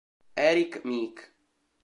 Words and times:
Erik 0.35 0.81
Meek 0.83 1.17